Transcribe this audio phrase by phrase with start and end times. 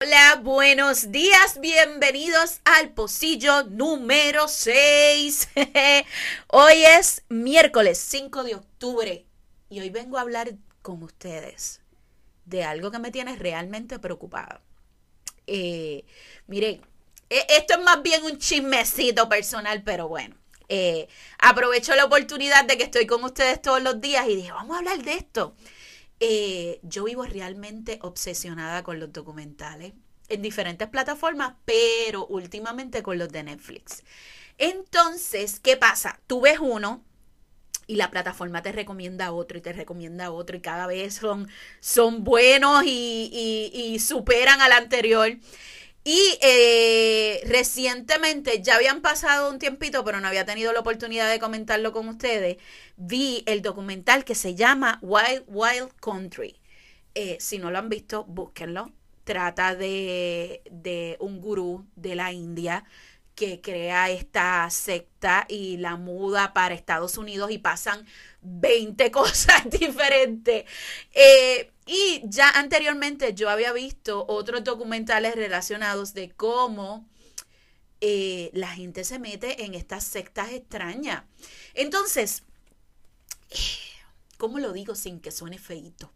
[0.00, 5.48] Hola, buenos días, bienvenidos al pocillo número 6.
[6.48, 9.24] hoy es miércoles 5 de octubre
[9.68, 11.82] y hoy vengo a hablar con ustedes
[12.46, 14.60] de algo que me tiene realmente preocupada.
[15.46, 16.04] Eh,
[16.48, 16.80] miren,
[17.30, 20.34] e, esto es más bien un chismecito personal, pero bueno.
[20.68, 21.08] Eh,
[21.38, 24.78] aprovecho la oportunidad de que estoy con ustedes todos los días y dije, vamos a
[24.78, 25.54] hablar de esto.
[26.20, 29.92] Eh, yo vivo realmente obsesionada con los documentales
[30.28, 34.02] en diferentes plataformas, pero últimamente con los de Netflix.
[34.58, 36.20] Entonces, ¿qué pasa?
[36.26, 37.02] Tú ves uno
[37.86, 41.48] y la plataforma te recomienda otro y te recomienda otro y cada vez son,
[41.80, 45.30] son buenos y, y superan al anterior.
[46.04, 51.38] Y eh, recientemente, ya habían pasado un tiempito, pero no había tenido la oportunidad de
[51.38, 52.56] comentarlo con ustedes,
[52.96, 56.60] vi el documental que se llama Wild Wild Country.
[57.14, 58.92] Eh, si no lo han visto, búsquenlo.
[59.24, 62.84] Trata de, de un gurú de la India
[63.38, 68.04] que crea esta secta y la muda para Estados Unidos y pasan
[68.42, 70.64] 20 cosas diferentes.
[71.12, 77.08] Eh, y ya anteriormente yo había visto otros documentales relacionados de cómo
[78.00, 81.22] eh, la gente se mete en estas sectas extrañas.
[81.74, 82.42] Entonces,
[84.36, 86.12] ¿cómo lo digo sin que suene feito?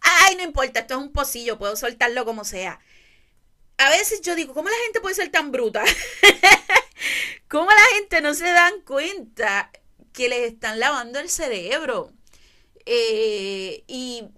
[0.00, 2.80] Ay, no importa, esto es un pocillo, puedo soltarlo como sea.
[3.78, 5.84] A veces yo digo, ¿cómo la gente puede ser tan bruta?
[7.48, 9.70] ¿Cómo la gente no se dan cuenta
[10.12, 12.12] que les están lavando el cerebro?
[12.86, 14.28] Eh, y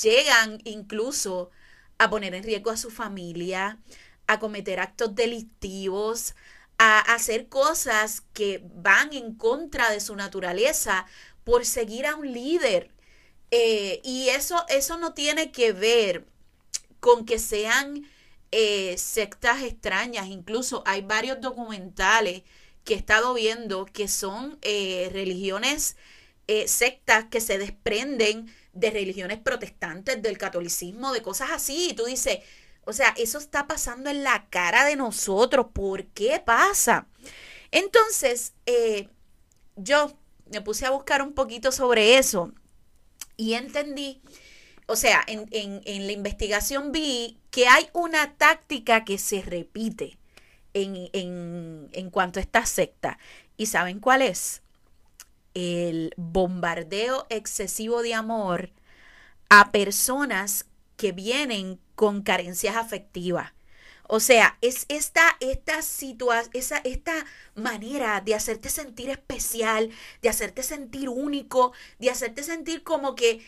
[0.00, 1.50] llegan incluso
[1.98, 3.78] a poner en riesgo a su familia,
[4.26, 6.34] a cometer actos delictivos,
[6.78, 11.06] a hacer cosas que van en contra de su naturaleza
[11.44, 12.92] por seguir a un líder.
[13.50, 16.26] Eh, y eso, eso no tiene que ver
[17.00, 18.04] con que sean
[18.50, 20.26] eh, sectas extrañas.
[20.28, 22.42] Incluso hay varios documentales
[22.84, 25.96] que he estado viendo que son eh, religiones,
[26.66, 31.90] sectas que se desprenden de religiones protestantes, del catolicismo, de cosas así.
[31.90, 32.38] Y tú dices,
[32.88, 35.66] o sea, eso está pasando en la cara de nosotros.
[35.74, 37.06] ¿Por qué pasa?
[37.70, 39.10] Entonces, eh,
[39.76, 40.16] yo
[40.50, 42.50] me puse a buscar un poquito sobre eso
[43.36, 44.22] y entendí,
[44.86, 50.16] o sea, en, en, la investigación vi que hay una táctica que se repite
[50.74, 53.18] en, en cuanto a esta secta.
[53.56, 54.62] ¿Y saben cuál es?
[55.54, 58.70] el bombardeo excesivo de amor
[59.48, 60.66] a personas
[60.96, 63.52] que vienen con carencias afectivas.
[64.06, 67.26] O sea, es esta, esta situación, esa, esta
[67.56, 69.90] manera de hacerte sentir especial,
[70.22, 73.44] de hacerte sentir único, de hacerte sentir como que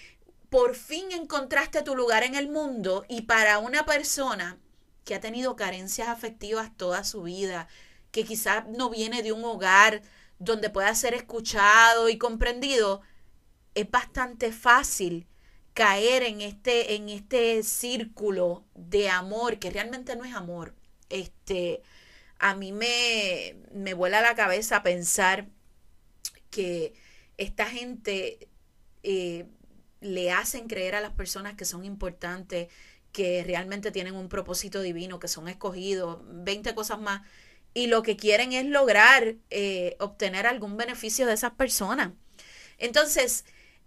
[0.50, 4.58] por fin encontraste tu lugar en el mundo y para una persona
[5.04, 7.68] que ha tenido carencias afectivas toda su vida,
[8.10, 10.02] que quizás no viene de un hogar
[10.38, 13.00] donde pueda ser escuchado y comprendido,
[13.74, 15.26] es bastante fácil
[15.74, 20.74] caer en este, en este círculo de amor, que realmente no es amor.
[21.08, 21.82] Este,
[22.38, 25.46] a mí me, me vuela la cabeza pensar
[26.50, 26.94] que
[27.36, 28.48] esta gente
[29.02, 29.46] eh,
[30.00, 32.68] le hacen creer a las personas que son importantes,
[33.12, 37.22] que realmente tienen un propósito divino, que son escogidos, 20 cosas más
[37.74, 42.12] y lo que quieren es lograr eh, obtener algún beneficio de esas personas.
[42.78, 43.44] Entonces,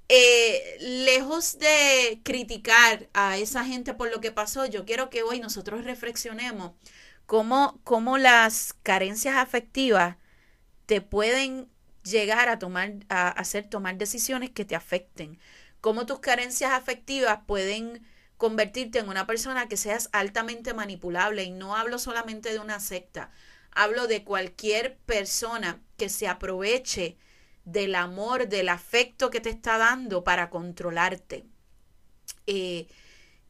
[0.09, 5.39] eh, lejos de criticar a esa gente por lo que pasó, yo quiero que hoy
[5.39, 6.71] nosotros reflexionemos
[7.25, 10.17] cómo, cómo las carencias afectivas
[10.85, 11.69] te pueden
[12.03, 15.39] llegar a tomar, a hacer tomar decisiones que te afecten.
[15.83, 18.07] Cómo tus carencias afectivas pueden
[18.37, 21.43] convertirte en una persona que seas altamente manipulable.
[21.43, 23.31] Y no hablo solamente de una secta
[23.75, 27.17] Hablo de cualquier persona que se aproveche
[27.65, 31.43] del amor, del afecto que te está dando para controlarte.
[32.47, 32.87] Eh,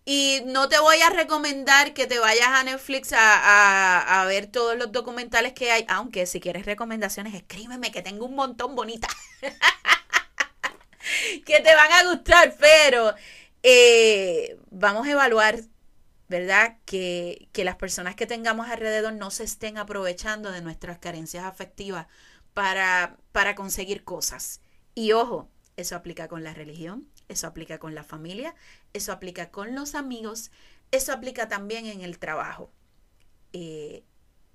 [0.03, 4.75] y no te voy a recomendar que te vayas a Netflix a, a, ver todos
[4.75, 9.07] los documentales que hay, aunque si quieres recomendaciones, escríbeme que tengo un montón bonita.
[11.45, 13.13] que te van a gustar, pero
[13.63, 15.59] eh, vamos a evaluar
[16.33, 16.77] ¿verdad?
[16.85, 22.07] Que, que las personas que tengamos alrededor no se estén aprovechando de nuestras carencias afectivas
[22.55, 24.59] para, para conseguir cosas.
[24.95, 28.55] Y ojo, eso aplica con la religión, eso aplica con la familia,
[28.94, 30.50] eso aplica con los amigos,
[30.91, 32.71] eso aplica también en el trabajo.
[33.51, 34.03] Eh,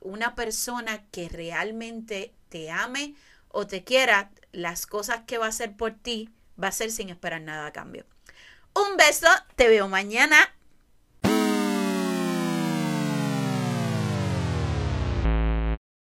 [0.01, 3.15] una persona que realmente te ame
[3.49, 6.31] o te quiera, las cosas que va a hacer por ti
[6.63, 8.05] va a ser sin esperar nada a cambio.
[8.75, 10.55] Un beso, te veo mañana